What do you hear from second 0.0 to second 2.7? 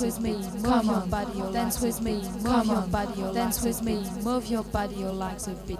dance with me, move your body, dance with me, move